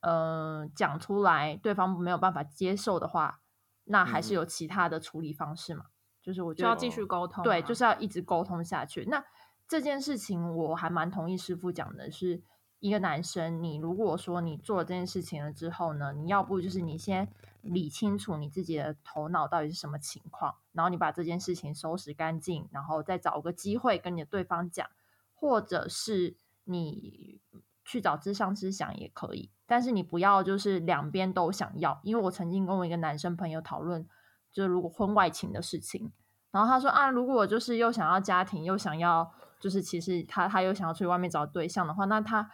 [0.00, 3.42] 呃讲出来，对方没有办法接受的话，
[3.84, 5.86] 那还是嗯有其他的处理方式嘛。
[6.22, 7.44] 就是我觉得就要继续沟通嘛。
[7.44, 9.04] 对，就是要一直沟通下去。
[9.06, 9.24] 那
[9.68, 12.42] 这件事情我还蛮同意师傅讲的是，
[12.80, 17.28] 一个男生，你如果说你做了这件事情了之后呢，你要不就是你先
[17.62, 24.88] 理清楚你自己的头脑到底是什么情况，然后你把这件事情收拾干净，然后再找个机会跟你的对方讲，
[25.34, 27.40] 或者是你
[27.84, 34.08] 去找智商师想也可以，但是你不要就是两边都想要，因为我曾经跟我一个男生朋友讨论，
[34.52, 36.12] 就是如果婚外情的事情。
[36.50, 42.50] 然后他说啊，如果我就是又想要家庭，又想要就是其实他他又想要出去外面找对象的话，那他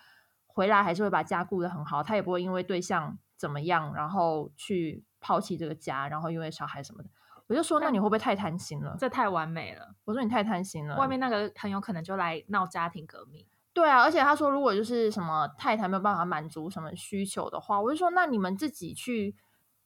[0.46, 7.08] 回来还是会把家顾得很好，他也不会因为对象怎么样，然后去抛弃这个家，然后因为小孩什么的。
[7.48, 8.96] 我就说，那你会不会太贪心了？
[8.98, 9.94] 这太完美了。
[10.04, 10.96] 我说你太贪心了。
[10.96, 13.46] 外面那个很有可能就来闹家庭革命。
[13.72, 19.36] 对啊，而且他说，如果就是什么太太没有办法满足什么需求的话，我就说，那你们自己去，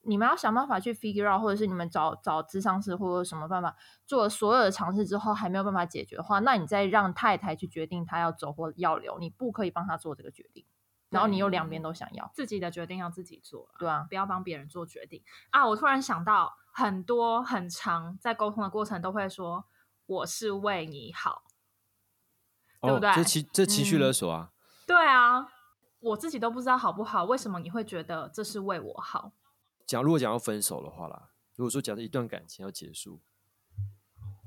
[0.03, 10.65] 你们要想办法去 figure out，或者是你们找找智商师或者什么办法，做了所有的尝试之后还没有办法解决的话，那你再让太太去决定她要走或要留，你不可以帮她做这个决定，
[11.09, 15.67] 然后你又两边都想要，自己的决定要自己做啊，对啊，不要帮别人做决定啊！
[15.67, 19.65] 我突然想到，很多很长在沟通的过程都会说
[20.07, 21.43] “我是为你好
[22.81, 24.51] 对不哦，对这情这情绪勒嗯索啊，”。
[24.87, 25.47] 对啊，
[25.99, 29.31] 我自己都不知道好不好，为什么你会觉得这是为我好？
[29.91, 33.19] 讲如果讲要分手的话啦，如果说假设一段感情要结束，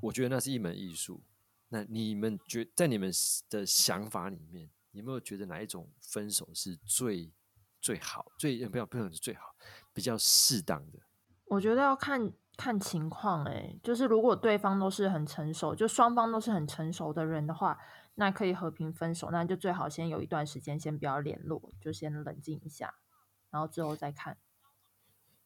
[0.00, 1.22] 我觉得那是一门艺术。
[1.68, 3.12] 那你们觉在你们
[3.50, 7.30] 的想法里面，有没有觉得哪一种分手是最
[7.78, 9.54] 最好、最不要不能是最好，
[9.92, 11.00] 比较适当的？
[11.44, 17.78] 我觉得要看看情况，诶，就是如果对方都是很成熟，就双方都是很成熟的人的话，
[18.14, 22.94] 那可以和平分手，那就最好先有一段时间先不要联络，就先冷静一下，
[23.50, 24.38] 然后之后再看。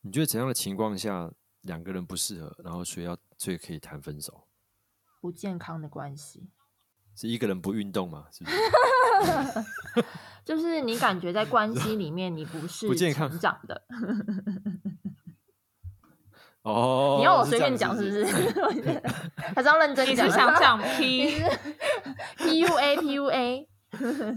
[0.02, 1.30] 你觉得怎样的情况下
[1.62, 4.46] 两个人不适合，然后所以要所以可以谈分手？
[5.20, 6.48] 不健康的关系，
[7.16, 8.26] 是一个人不运动吗？
[8.32, 10.04] 是不是？
[10.44, 13.82] 就是你感觉在关系里面你不是不健康成长的，
[16.62, 18.24] 哦，你要我随便讲是不是？
[18.24, 19.02] 是？
[19.54, 20.26] 还是要认真你讲？
[20.30, 21.44] 是想讲你 P 是
[22.38, 23.66] PUA PUA？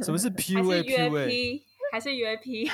[0.03, 2.69] 什么是 PUA 是约 PUA？P 还是约 P？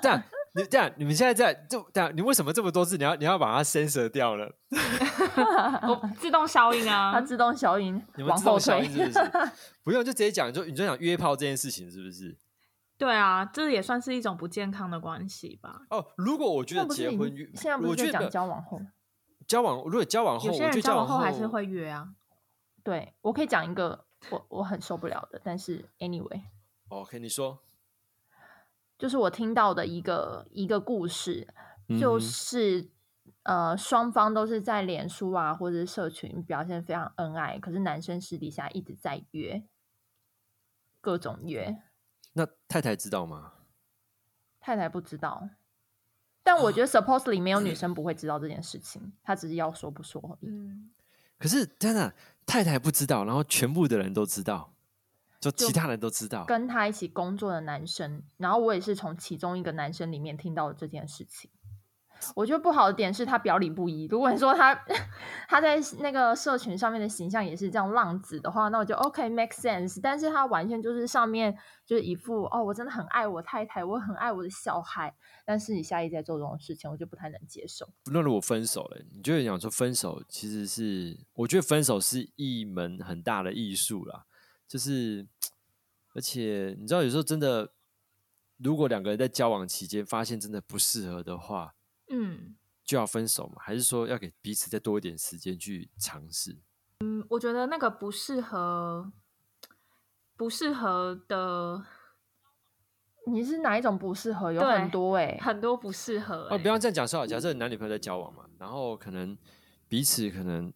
[0.00, 0.22] 这样
[0.54, 2.96] 你这样你们现在在就这样，你为什么这么多字？
[2.96, 4.52] 你要你要把它 censor 掉了？
[5.88, 7.20] 我自动消音啊它。
[7.20, 8.92] 自动消音你们往后退自动消音。
[8.92, 9.52] 是不是？
[9.84, 12.36] 不用就直接讲，就你就讲约炮这件事情是不是？
[12.98, 15.82] 对啊，这也算是一种不健康的关系吧。
[15.90, 18.80] 哦，如果我觉得结婚约，现在不我觉得是在讲交往后？
[19.46, 22.08] 交往，如果交往后，有些人我觉得交往后还是会约啊。
[22.82, 27.58] 对我可以讲一个我我很受不了的，但是 anyway，OK，你说，
[29.00, 31.48] 就是我听到的一个一个故事，
[31.98, 32.90] 就是
[33.44, 39.64] 呃双方都是在脸书啊或者是社群表现非常恩爱，可是男生私底下一直在约，
[41.00, 41.82] 各种约，
[42.34, 43.54] 那太太知道吗？
[44.60, 45.48] 太太不知道。
[46.42, 50.50] 但我觉得 supposedly 没有女生不会知道这件事情，她只是要说不说而已。
[50.50, 50.90] 嗯，
[51.38, 54.74] 可是真的太太不知道，然后全部的人都知道，
[55.40, 56.44] 就就其他人都知道。
[56.44, 61.50] 跟他一起工作的男生，然后我也是从其中一个男生里面听到了这件事情。
[62.34, 64.06] 我觉得不好的点是他表里不一。
[64.08, 64.74] 如果你说他
[65.48, 69.98] 他在那个社群上面的形象也是这样浪子的话，那我就 OK make sense。
[70.02, 75.14] 但是他完全就是上面就是一副哦，我真的很爱我太太，我很爱我的小孩，
[75.46, 77.88] 但是你下一在做这种事情，我就不太能接受。
[78.12, 84.26] 那如果分手了，你就会讲说分手其实是，我觉得分手是一门很大的艺术啦，
[84.70, 85.26] 就是
[86.14, 87.72] 而且你知道有时候真的。
[88.62, 91.74] 如果两个人在交往期间发现真的不适合的话，
[92.10, 92.54] 嗯，
[92.84, 93.54] 就要分手嘛？
[93.58, 96.58] 还是说要给彼此再多一点时间去尝试？
[96.98, 99.10] 嗯，我觉得那个不适合，
[100.36, 101.82] 不适合的，
[103.28, 104.52] 你是哪一种不适合？
[104.52, 106.46] 有很多哎，很多不适合。
[106.50, 109.34] 哦，不要这样讲，说好，假设男女朋友在交往嘛，然后可能
[109.88, 110.70] 彼此可能，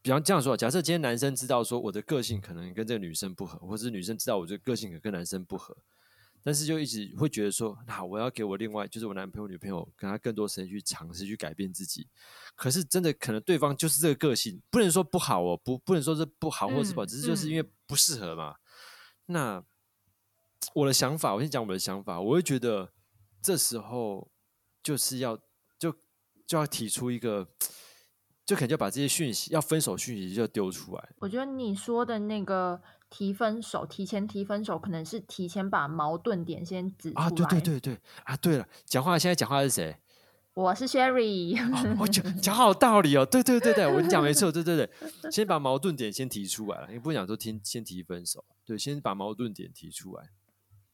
[0.00, 5.76] 比方这样说，假设今天男生知道说我的个性可能跟这个女生不合，或者是女生知道我这个个性可跟男生不合。
[6.40, 12.06] 但是就一直会觉得说，那我要给我另外就是我男朋友女朋友跟他更多时间去尝试去改变自己。
[12.54, 18.54] 可是真的可能对方就是这个个性，不能说不好哦，不不能说是不好或者是不好，只是就是因为不适合嘛。
[19.26, 19.62] 那
[20.74, 22.92] 我的想法，我先讲我的想法，我会觉得
[23.42, 24.30] 这时候
[24.82, 25.36] 就是要
[25.76, 25.92] 就
[26.46, 27.48] 就要提出一个。
[28.48, 31.08] 就可能就把这些讯息要分手讯息就丢出来。
[31.18, 32.80] 我觉得你说的那个
[33.10, 37.24] 提分手，提前提分手，可能是提前把矛盾点先指出来。
[37.26, 38.34] 啊，对对对对啊！
[38.38, 39.94] 对了，讲话现在讲话是谁？
[40.54, 41.58] 我是 Sherry。
[42.00, 43.26] 我讲讲好道理哦。
[43.26, 44.50] 对对对对，我讲没错。
[44.50, 44.90] 对对对，
[45.30, 46.88] 先把矛盾点先提出来了。
[46.90, 48.42] 你不想说听先提分手？
[48.64, 50.30] 对，先把矛盾点提出来。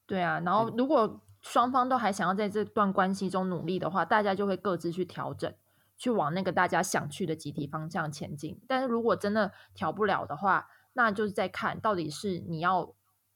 [0.07, 5.55] 对啊，然后如果双方都还想要在这段关系中努力的话，大家就会各自去调整。
[5.97, 12.95] 去往那个大家想去的集体方向前进，但是如果真的调不了的话，那就是在看到底是你要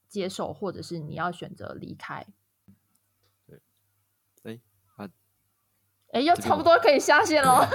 [0.09, 2.27] 接受，或者是你要选择离开。
[3.47, 3.61] 对，
[4.45, 4.61] 哎
[4.97, 5.09] 啊，
[6.13, 7.69] 哎，又差不多可以下线了。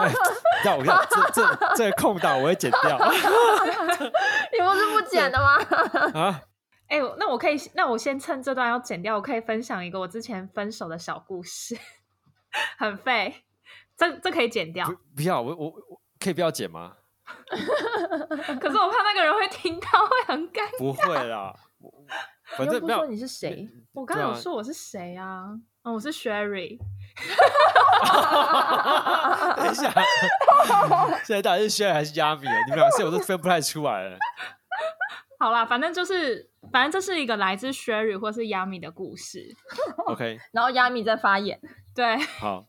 [0.64, 2.98] 要我看这这这个空档我会剪掉。
[4.52, 5.56] 你不是不剪的吗？
[6.14, 6.42] 啊，
[6.88, 11.76] 哎，那我可以，那我先趁这段要剪掉，我可以分享一个我之前分手的小故事，
[12.78, 13.44] 很废。
[13.96, 14.86] 这这可以剪掉？
[15.14, 16.96] 不要，我我我可以不要剪吗？
[18.60, 20.78] 可是我怕那个人会听到，会很尴尬。
[20.78, 21.54] 不会啦，
[22.56, 23.06] 反正不说。
[23.06, 23.66] 你是谁？
[23.92, 25.44] 我刚有说我是谁啊？
[25.82, 26.78] 哦，我是 Sherry。
[29.56, 29.90] 等一下，
[31.24, 32.40] 现在到底是 Sherry 还是 Yami？
[32.40, 34.18] 你们俩是我都分不太出来了。
[35.38, 39.54] 好啦，反正就是，反正这是一个来自 Sherry 或是 Yami 的故事。
[40.06, 41.60] OK，然后 Yami 在发言。
[41.94, 42.66] 对，好。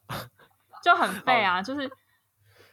[0.85, 1.59] 就很废啊！
[1.63, 1.89] 就是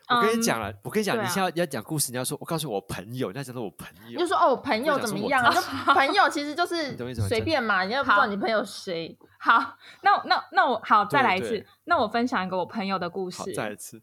[0.07, 5.51] 我跟你讲了，我跟你讲，你现在要讲故事，你要说，我告诉我朋友，你要讲到我朋友，就说哦，我朋友怎么样啊？
[5.95, 6.95] 朋友其实就是
[7.27, 9.17] 随便嘛，你要不知道你朋友谁。
[9.41, 13.51] 好，那那那我好再来一次，那我分享一个我朋友的故事。
[13.55, 14.03] 再一次，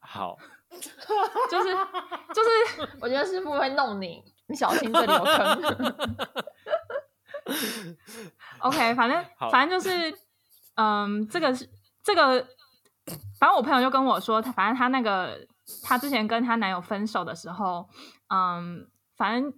[0.00, 0.36] 好，
[1.48, 1.72] 就是
[2.34, 5.62] 就是， 我觉得师傅会弄你，你小心这里有坑。
[8.58, 10.12] OK，反正反正就是，
[10.74, 11.70] 嗯，这个是
[12.02, 12.44] 这个。
[13.38, 15.46] 反正我朋友就跟我说，他反正他那个
[15.82, 17.88] 他之前跟他男友分手的时候，
[18.28, 19.52] 嗯，反正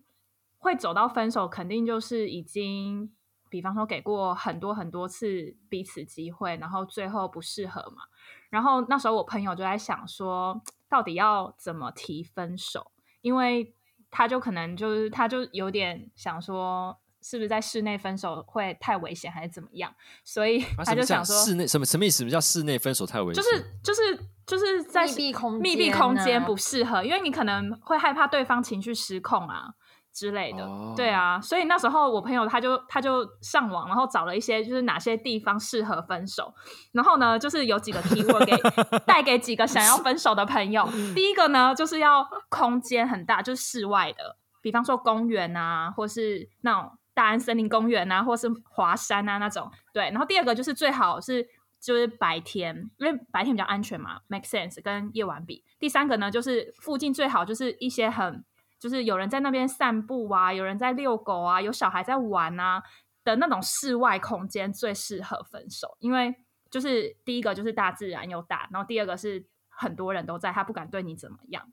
[0.59, 3.15] 会走到分手，肯定就是已经，
[3.51, 8.05] 比方说给过很多很多次彼此机会，然后最后不适合嘛。
[8.49, 12.93] 然后那时候我朋友就在想说，到底要怎么提分手？
[13.21, 13.75] 因为
[14.11, 16.99] 他就可能就是他就有点想说。
[17.27, 19.91] 是不是在室内分手会太危险，还是怎么样？
[20.25, 22.19] 所以他就想说，室内什么什么意思？
[22.19, 23.43] 什么叫室内分手太危险？
[23.43, 29.73] 就是就是就是在密闭空密闭空间不适合，因为你可能会害怕对方情绪失控啊
[30.13, 30.69] 之类的。
[30.95, 36.53] 对啊，所以那时候我朋友他就他就上网，然后找了一些就是哪些地方适合分手，
[36.93, 38.53] 然后呢，就是有几个提问给
[39.07, 40.87] 带给几个想要分手的朋友。
[41.17, 46.93] 第一个呢，就是要空间很大，就是室外的，比方说公园啊，或是那种。
[47.15, 50.11] 大安森林公园啊，或是华山啊那种，对。
[50.11, 51.49] 然后第二个就是最好是
[51.81, 54.83] 就是白天，因为白天比较安全嘛，make sense。
[54.83, 58.45] 跟夜晚比，第三个呢就是附近最好就是一些很
[58.81, 62.83] 就是有人在那边散步啊，有人在遛狗啊，有小孩在玩啊
[63.23, 66.35] 的那种室外空间最适合分手，因为
[66.71, 71.73] 就是第一个就是大自然又大，然后第二个是很多人都在，他不敢对你怎么样，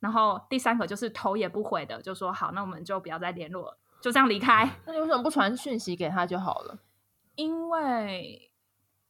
[0.00, 3.78] 然后第三个就是头也不回的就说好，那我们就不要再联络了。
[4.04, 6.78] 就这样离开，那你为什么不传讯息给他就好了？
[7.36, 8.52] 因为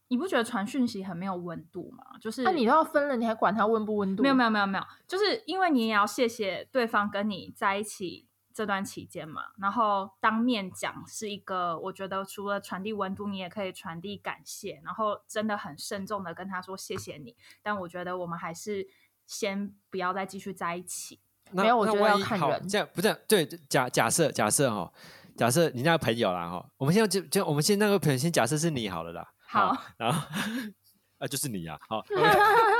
[0.07, 2.17] 你不觉得传讯息很没有温度吗？
[2.21, 4.23] 就是那你都要分了，你还管他温不温度？
[4.23, 17.35] 没有没有没有没有，就是因为你也要谢谢对方跟你在一起这段期间嘛，然后当面讲是一个，我觉得除了传递温度，你也可以传递感谢，然后真的很慎重的跟他说谢谢你。
[17.65, 18.87] 但我觉得我们还是
[19.27, 21.19] 先不要再继续在一起。
[21.51, 22.69] 没有，我觉得要看人。
[22.69, 24.93] 这样不是对假假设假设哈，
[25.37, 29.29] 假设你那个朋友啦哈，我们现在就就我们现在那个朋友先假设是你好了啦。
[29.47, 30.21] 好，然后
[31.19, 32.05] 啊就是你呀，好。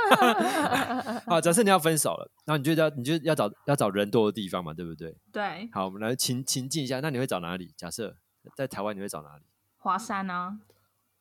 [1.25, 5.15] 好，假设你要分手了，然后你就要你就要找要找人多的地方嘛，对不对？
[5.31, 5.69] 对。
[5.73, 7.73] 好，我们来情情境一下，那你会找哪里？
[7.75, 8.15] 假设
[8.55, 9.43] 在台湾，你会找哪里？
[9.77, 10.59] 华山啊。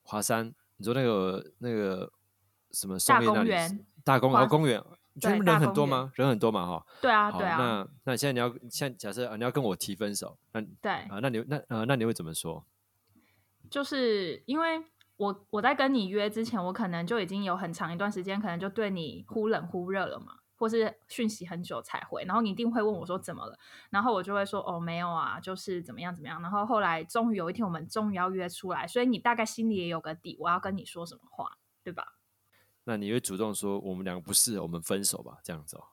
[0.02, 2.10] 华山，你说那个那个
[2.72, 2.98] 什么？
[3.06, 3.86] 大公园。
[4.04, 4.82] 大公园，公园。
[5.20, 6.12] 觉得人很多吗？
[6.14, 6.86] 人很多嘛，哈。
[7.00, 7.56] 对啊，对啊。
[7.58, 12.64] 那那现在你要现在假设啊，你要跟我提分手，那对啊，那你那呃，那你会怎么说？
[13.70, 14.84] 就是因为。
[15.16, 23.56] 我我在跟你约之前，我可能就已经有很长一段时间，可能就对你忽冷忽热了嘛，或是讯息很久才回，然后你一定会问我说怎么了，
[23.90, 32.04] 然后我就会说哦没有啊，就是怎么样怎么样，然后后来终于有一天我们终于要约出来，所以你大概心里也有个底，我要跟你说什么话，对吧？
[32.84, 35.84] 那你会主动说我们两个不适合，我们分手吧，这样子哦。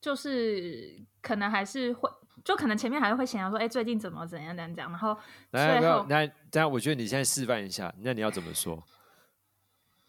[0.00, 2.10] 就是可能还是会。
[2.44, 5.16] 就可能前面还是会想要说，哎，最近怎么怎样怎样讲，然后
[5.50, 8.84] 最后那这样，我觉得你现在示范一下，那你要怎么说？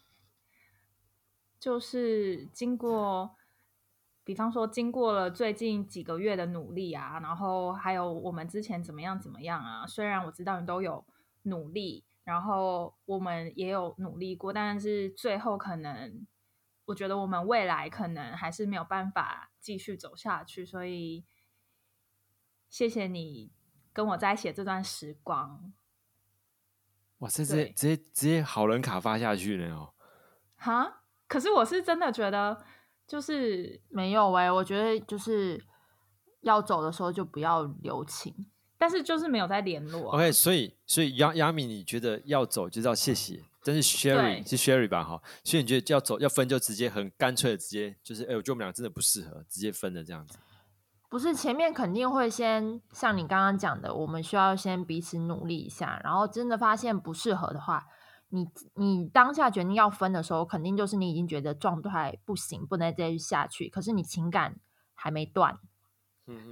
[1.58, 3.36] 就是经过，
[4.22, 11.06] 比方说经过了最近几个月的努力啊，然后还有我们之前怎么样怎么样啊，虽然我知道你都有
[11.44, 16.26] 努力，然后我们也有努力过，但是最后可能
[16.84, 21.24] 我觉得我们未来可能还是没有办法继续走下去，所以。
[22.68, 23.52] 谢谢你
[23.92, 25.72] 跟我在一起这段时光。
[27.18, 29.94] 哇，这直接直接直接好人卡发下去了哦。
[30.56, 32.66] 哈，可是我是真的觉得
[33.06, 35.64] 就是没有哎，我觉得就是
[36.40, 40.12] 要走的时候就不要留情，但是就是没有再联络。
[40.12, 45.02] OK，所以所以杨杨米，你觉得要走就要谢谢，但是 Sherry 是 Sherry 吧？
[45.02, 50.38] 哈，所以你觉得要走要分就直接很干脆的直接就是哎，我觉得我们俩真的不适合，直接分的这样子。
[51.08, 57.86] 不是前面肯定会先像你刚刚讲的，我们需要先彼此努力一下，然后真的发现不适合的话，
[58.30, 64.58] 你你当下决定要分的时候，肯定就是你已经觉得状态不行，不能再续下去，可是你情感
[64.94, 65.58] 还没断，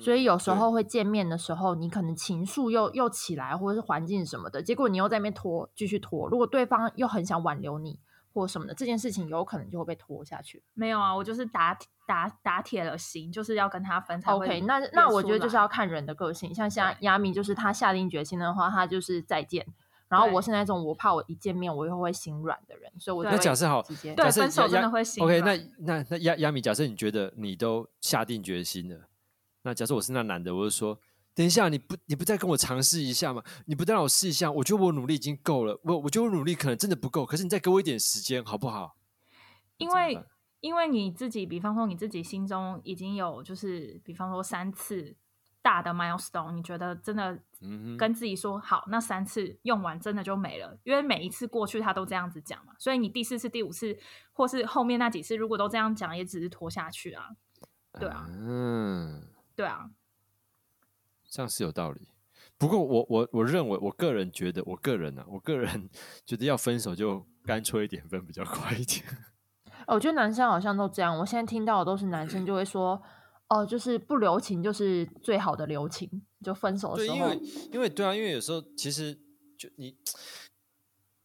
[0.01, 8.01] 所以有时候会见面的时候，你可能情愫又又起来，或者是环境什么的，结果你又在那边拖，继续拖，如果对方又很想挽留你。
[8.37, 10.61] 或什么的，这件事情有可能就会被拖下去。
[10.75, 14.21] 没有啊，我就是打打打铁了心，就是要跟他分。
[14.27, 16.53] OK，那那我觉得就是要看人的个性。
[16.53, 19.65] 像像亚米，就是他下定决心的话，他就是再见。
[20.09, 23.81] 然后我是那种我怕我一见面我又会心软的人，所以我那假设好，
[24.17, 25.23] 对分手真的会心。
[25.23, 29.07] OK，那那那亚亚米，假设你觉得你都下定决心了，
[29.65, 30.99] 那假设我是那男的，我就说。
[31.37, 33.43] 等一下，你不你不再跟我尝试一下吗？
[33.67, 34.49] 你不再让我试一下？
[34.53, 38.95] 我觉得我努力已经够了，我我觉得我努力可能真的不够，可是你再给我一点时间好不好？
[39.79, 40.25] 因为
[40.61, 45.17] 因为你自己，比方说你自己心中已经有就是，比方说三次
[45.61, 47.37] 大的 milestone，你觉得真的
[47.99, 53.99] 跟自己说好，那三次用完真的就没了，因为每一次过去他都这样子讲嘛，所以你第四次、第五次
[54.33, 57.31] 或是后面那几次如果都这样讲，也只是拖下去啊，
[57.99, 59.21] 对啊，嗯，
[59.55, 59.91] 对啊。
[61.29, 62.09] 这样是有道理，
[62.57, 65.91] 不过我我我认为，我个人觉得，我个人呢，我个人
[66.25, 69.05] 觉得要分手就干脆一点分比较快一点。
[69.89, 73.03] 我觉得男生好像都这样，我现在听到的都是男生就会说，
[73.49, 76.09] 哦，就是不留情就是最好的留情，
[76.43, 77.17] 就分手的时候。
[77.17, 77.41] 对，因为
[77.73, 79.13] 因为对啊，因为有时候其实
[79.59, 79.97] 就你，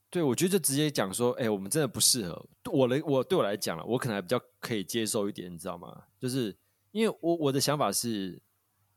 [0.09, 2.49] 对我觉得就直接讲说，哎，我们真的不适合。
[2.71, 6.05] 我的我对我来讲了，我可能还比较可以接受一点，你知道吗？
[6.19, 6.57] 就是
[6.91, 8.41] 因为我我的想法是，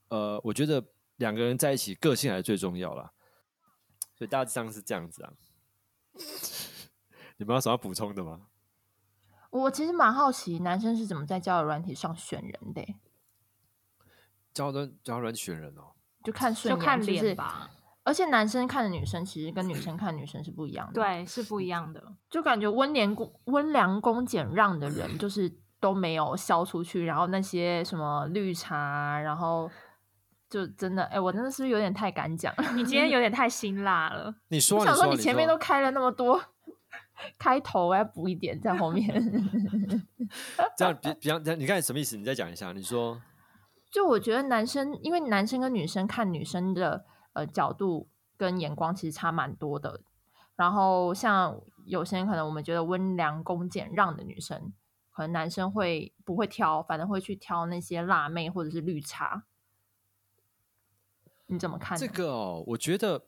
[0.08, 0.84] 呃，我觉得。
[1.16, 3.12] 两个人在一起，个性还是最重要啦。
[4.16, 5.32] 所以大致上是这样子啊。
[7.36, 8.48] 你们有什么要补充的吗？
[9.50, 12.94] 我其实蛮好奇，男生是怎么在交友软体上选人的？
[14.52, 15.92] 交友软交友软选人哦，
[16.24, 17.70] 就看顺眼，就看脸吧。
[18.02, 20.94] 而且男生看的女生，其实跟女生看女生是不一样的。
[20.94, 22.16] 对，是不一样的。
[22.28, 27.04] 就感觉温良恭温良恭俭让的人， 就是都没有销出去。
[27.04, 29.70] 然后那些什么绿茶，然后。
[30.52, 32.54] 就真的，哎，我真的是有点太敢讲。
[32.76, 34.34] 你今天有点太辛辣了。
[34.48, 36.38] 你说，我想说，你前面都开了那么多，
[37.38, 39.08] 开头我要补一点在后面。
[40.76, 42.18] 这样比比方，你看什么意思？
[42.18, 42.70] 你再讲一下。
[42.72, 43.18] 你说，
[43.90, 50.02] 就我觉得男生，因为男生跟女生看女生的呃角度跟眼光其实差蛮多的。
[50.54, 54.74] 然后像有些人可能我们觉得温良恭俭让的女生，
[55.12, 59.44] 可能男生会不会挑，反正会去挑那些辣妹或者是绿茶。
[61.46, 61.98] 你怎么看？
[61.98, 63.22] 这个哦，我觉得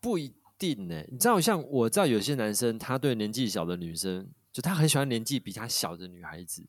[0.00, 1.04] 不一定呢。
[1.08, 6.66] 你知道，像我知道有些男生，他对年纪小的女生，就他很喜欢年纪比他小的女孩子，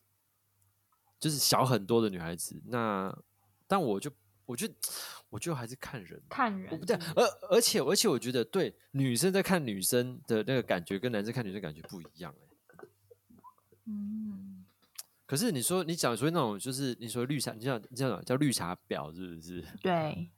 [1.20, 2.62] 就是小很多的女孩子。
[2.68, 3.18] 那
[3.66, 4.12] 但我就
[4.46, 4.68] 我就，
[5.32, 6.96] 我就还是看人，看人我不对。
[7.16, 12.47] 而而且而且，我觉得对女生在看女生的那个感觉，跟男生看女生感觉不一样哎。
[13.88, 14.66] 嗯，
[15.26, 19.66] 可是你说你讲说那种，就是你说绿茶，你讲你讲叫绿茶婊，是不是？
[19.82, 20.30] 对，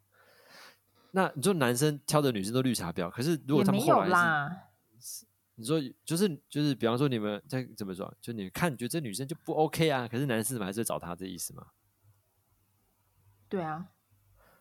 [1.12, 4.66] 那你说男生挑的女生都绿茶婊，可是如果他们后来是啦。
[5.56, 8.16] 你说就是就是，比方说你们在怎么说？
[8.22, 11.68] 就你看，觉得这女生就不 OK 啊，可是男生怎么还是找她这意思吗？
[13.50, 13.90] 对啊，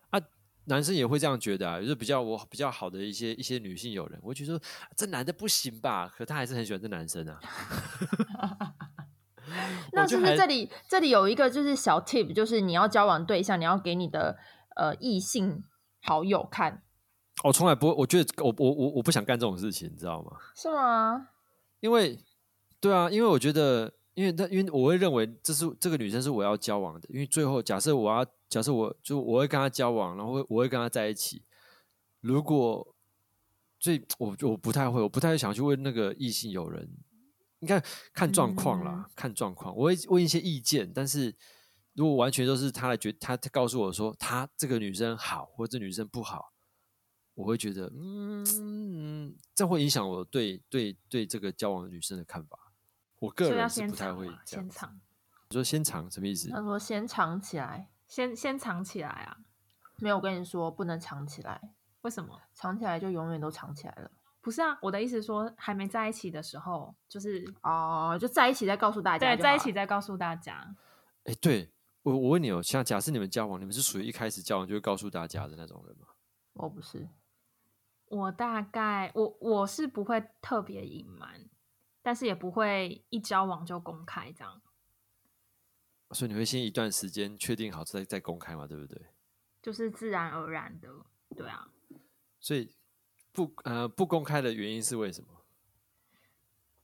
[0.09, 0.19] 啊
[0.65, 4.61] 男生也会这样觉得啊，就是比较我比较好的一些一些女性友人，我觉得
[4.93, 7.39] 这男的不行吧，可他还是很喜欢这男生啊。
[9.93, 14.37] 那是不是这里这里有一个就是小 tip，就是你要交往对象，你要给你的
[14.75, 15.63] 呃异性
[16.01, 16.83] 好友看，
[17.43, 20.31] 我从来不会，我觉得我我我我不想干这种事情，你知道吗？
[20.55, 21.27] 是吗？
[21.79, 22.17] 因为
[22.79, 31.43] 对啊，因为我觉得，因为他因为我会认为这是这个女生是我要交往的，因为最后假设我要假设我就我会跟她交往，然后我会跟她在一起，
[32.21, 32.95] 如果
[33.79, 36.89] 最我我不太会，我不太想去问那个异性友人，
[37.59, 37.83] 应该
[38.13, 41.35] 看状况啦，看状况，我会问一些意见，但是
[41.93, 46.53] 如果完全都是他来决，他他告诉我说他这个女生好，或者这女生不好。
[47.35, 52.73] 我会觉得，嗯，这会影响我对对对这个交往的女生的看法。
[53.19, 54.65] 我个所以要人是不太会这样。
[54.65, 54.99] 先藏，
[55.49, 56.49] 你说先藏什么意思？
[56.49, 59.37] 他说先藏起来，先先藏起来啊？
[59.99, 62.41] 没有，我跟你说不能藏起来，为什么？
[62.53, 64.11] 藏起来就永远都藏起来了。
[64.41, 70.75] 不是啊，我的意思是说，还没在一起的时候，就是哦，就在一起再告诉大家对，在一起再告诉大家。
[71.25, 71.69] 哎，对
[72.03, 76.07] 我我问你哦，像假设你们交往，你们是属于一开始交往就会告诉大家的那种人吗？
[76.53, 77.07] 我不是，
[78.05, 81.45] 我大概我我是不会特别隐瞒，
[82.01, 84.61] 但是也不会一交往就公开这样，
[86.11, 89.07] 所以你会先一段时间确定好再再公开嘛，对不对？
[89.61, 90.89] 就是自然而然的，
[91.35, 91.67] 对啊。
[92.39, 92.73] 所以
[93.45, 95.27] 不呃不公开的原因是为什么？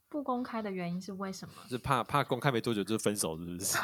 [0.07, 1.53] 不公开的原因是为什么？
[1.67, 3.77] 是怕怕公开没多久就分手，是不是？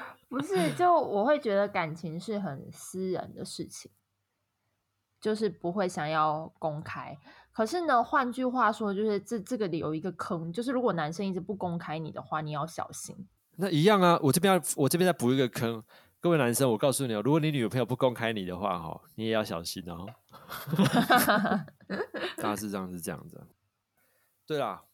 [0.28, 3.90] 不是，就我会觉得感情是很私人的事情，
[5.20, 7.18] 就是不会想要公开。
[7.52, 13.14] 可是呢，换句话说，就是这这个里有一个坑，就是如果男生一直不公开你的话，你要小心。
[13.56, 15.84] 那一样啊，我这边要我这边再补一个坑，
[16.24, 20.06] 各位男生，我告诉你哦，如果你女朋友不公开你的话，哈，你也要小心哦。
[22.38, 23.44] 大致上是这样子啊。
[24.46, 24.84] 对啦，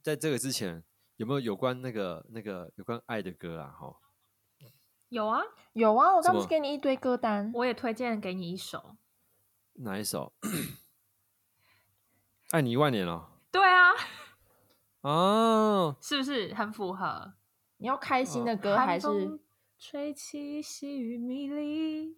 [0.00, 0.82] 在这个之前
[1.16, 3.68] 有没有有关那个那个有关爱的歌啊？
[3.78, 3.96] 哈，
[5.10, 5.42] 有啊，
[5.74, 8.96] 有啊，我刚不是给你一堆歌单，我也推荐给你一首。
[9.74, 10.32] 哪一首？
[12.52, 13.92] 爱你一万年了对啊，
[15.02, 17.34] 哦，是不是很符合？
[17.76, 19.38] 你要开心的歌还是风
[19.78, 22.16] 吹起细雨迷离？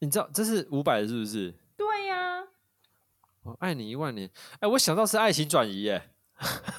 [0.00, 1.54] 你知道这是伍佰的，是不是？
[1.76, 2.42] 对呀、
[3.42, 4.28] 我，爱你一万年。
[4.60, 6.10] 哎，我想到是爱情转移，耶。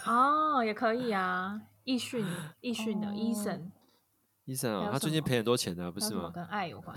[0.05, 1.61] 哦，也可以啊。
[1.86, 2.26] 易迅，
[2.59, 3.72] 易迅的哦 Eason，
[4.45, 6.30] 医生啊，他最近赔很多钱的，不是吗？
[6.34, 6.95] 跟爱有关？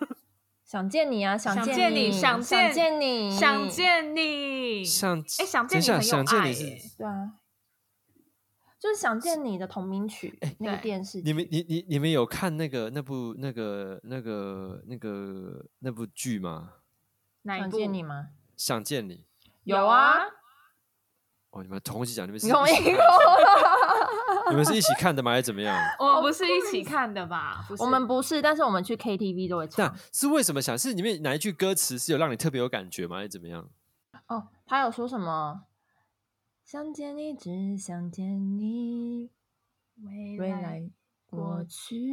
[0.62, 1.38] 想见你啊？
[1.38, 7.32] 想想见你，见你想想见见你，想见你，想哎，想见你很有想见你爱耶是对啊，
[8.78, 16.72] 就是想见你的同名曲，那个对电视剧你们你你你们有看那个那部那个那个那个那部剧吗？
[17.44, 17.78] 想哪一部？
[17.78, 18.28] 见你吗？
[18.56, 19.24] 想见你
[19.64, 20.18] 有啊，
[21.50, 23.02] 哦，你们同一起讲，你们是你同一个
[24.50, 25.30] 你们是一起看的吗？
[25.32, 25.76] 还是怎么样？
[25.98, 27.66] 我不是一起看的吧？
[27.78, 29.96] 我们不是，但是我们去 KTV 都会那唱。
[30.12, 30.76] 是为什么想？
[30.78, 33.16] 是里面哪一句歌词是有让你特别有感觉吗？
[33.16, 33.68] 还是怎么样？
[34.28, 35.62] 哦，他有说什么？
[36.68, 39.30] 想见你，只想见你，
[40.02, 40.90] 未来未来
[41.24, 42.12] 过去，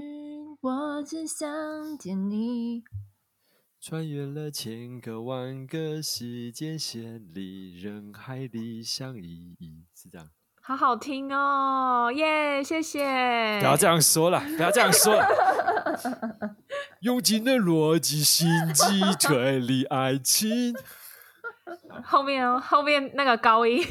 [0.62, 2.84] 我只想见你。
[3.82, 10.30] 穿越了千个万个时间线里，人海里相依依，是这样。
[10.62, 12.64] 好好听哦，耶！
[12.64, 13.58] 谢谢。
[13.60, 15.28] 不要这样说了，不要这样说了。
[17.02, 20.76] 用尽了逻辑、心机 推理爱情，
[22.04, 23.84] 后面哦，后面那个高音，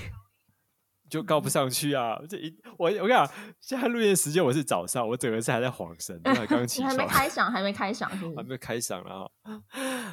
[1.12, 2.18] 就告不上去啊！
[2.26, 8.08] 这一我我跟你讲，现在录音时间我是早上，我整个是还在晃神，刚起 床还没，开嗓，还没开嗓？
[8.34, 9.62] 还没开嗓了哈。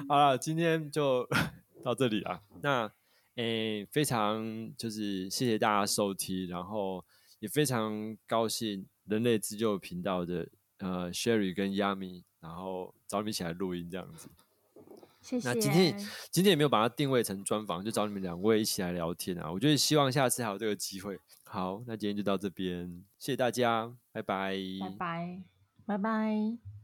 [0.10, 1.26] 好了，今天就
[1.86, 2.42] 到这里啊。
[2.62, 2.92] 那
[3.36, 4.44] 诶、非常
[4.78, 7.02] 就是谢谢大家收听，然后
[7.40, 10.46] 也非常高兴人类自救频道的
[10.80, 14.28] 呃 Sherry 跟 Yami 然后找你们一起来录音这样子。
[15.22, 15.48] 谢谢。
[15.48, 15.98] 那今天
[16.32, 19.52] 今天也没有把它定位成专访，就找你们两位一起来聊天啊。
[19.52, 21.20] 我觉得希望下次还有这个机会。
[21.44, 25.42] 好，那今天就到这边，谢谢大家，拜拜，拜拜，
[25.86, 26.79] 拜拜。